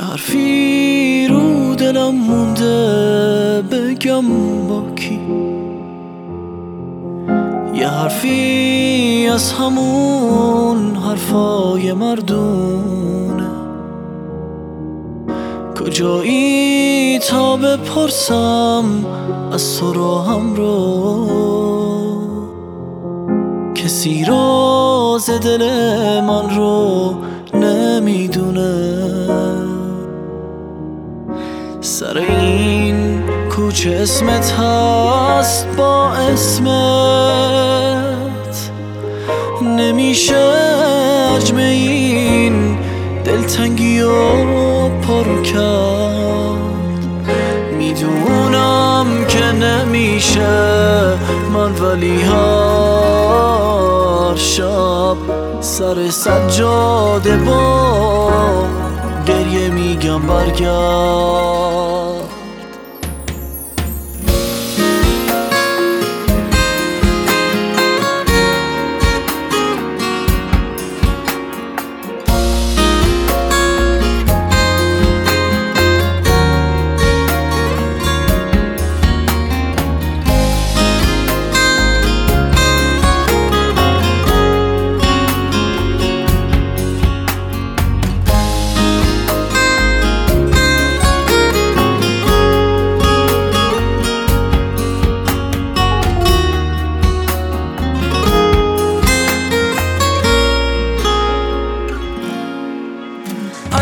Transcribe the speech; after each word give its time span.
حرفی 0.00 1.28
رو 1.30 1.74
دلم 1.74 2.14
مونده 2.14 3.62
بگم 3.62 4.28
با 4.68 4.82
کی؟ 4.96 5.20
یه 7.74 7.88
حرفی 7.88 9.28
از 9.32 9.52
همون 9.52 10.96
حرفای 10.96 11.92
مردونه. 11.92 13.48
کجایی 15.80 17.18
تا 17.18 17.56
بپرسم 17.56 18.84
از 19.52 19.78
تو 19.78 19.92
رو 19.92 20.18
هم 20.18 20.54
رو؟ 20.54 21.28
کسی 23.74 24.24
راز 24.24 25.30
دل 25.30 25.62
من 26.20 26.56
رو 26.56 27.14
نمی‌دونه. 27.54 29.23
سر 31.84 32.18
این 32.18 33.22
کوچه 33.56 33.90
اسمت 34.02 34.52
هست 34.52 35.66
با 35.76 36.08
اسمت. 36.08 36.64
نمیشه 39.62 40.36
عجم 41.36 41.56
این 41.56 42.78
دلتنگی 43.24 44.00
و 44.00 44.88
پر 44.88 45.42
کرد. 45.42 47.04
می‌دونم 47.78 49.06
که 49.28 49.44
نمیشه 49.44 50.56
من 51.54 51.72
ولی 51.72 52.22
هر 52.22 53.54
شب 54.36 55.16
سر 55.60 56.10
سجاده 56.10 57.36
با 57.36 58.83
میگم 59.54 60.26
برگرد. 60.26 62.23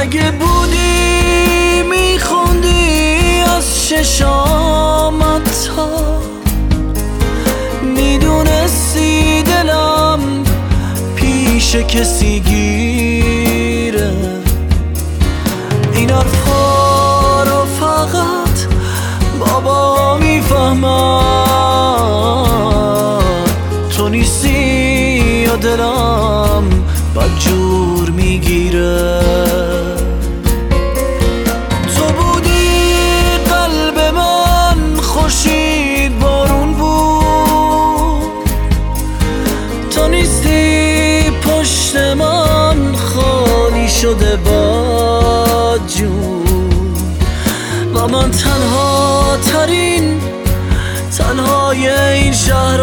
اگه 0.02 0.30
بودی 0.30 1.82
میخوندی 1.82 3.42
از 3.56 3.88
چشامت 3.88 5.68
تا 5.76 5.88
می‌دونستی 7.82 9.42
دلم 9.42 10.20
پیش 11.16 11.74
کسی 11.74 12.40
گیره. 12.40 14.12
این 15.94 16.10
حرفا 16.10 17.42
رو 17.42 17.64
فقط 17.80 18.58
بابا 19.40 20.18
می‌فهمد 20.18 20.82
تو 23.96 24.08
نیستی 24.08 24.50
یا 25.46 25.56
دلم 25.56 26.64
بدجور 27.16 28.10
می‌گیره. 28.10 29.21
شده 44.12 44.36
با 44.36 45.78
جون. 45.96 46.94
و 47.94 48.08
من 48.08 48.30
تنها 48.30 49.36
ترین 49.36 50.20
تنهای 51.18 51.88
این 51.88 52.32
شهرم 52.32 52.82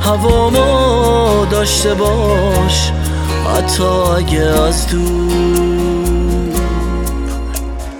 هوامو 0.00 1.46
داشته 1.46 1.94
باش 1.94 2.92
حتی 3.56 3.82
اگه 3.82 4.40
از 4.40 4.86
دور 4.86 6.60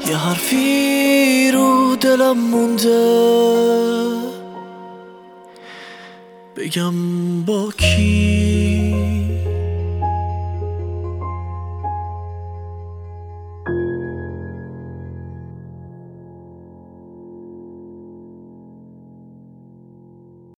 یه 0.09 0.17
حرفی 0.17 1.51
رو 1.55 1.97
دلم 1.97 2.39
مونده. 2.51 3.31
بگم 6.57 6.95
با 7.47 7.69
کی؟ 7.79 8.50